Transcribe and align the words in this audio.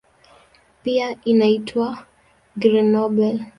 Pia 0.83 1.17
inaitwa 1.25 2.05
"Green 2.57 2.91
Nobel". 2.91 3.45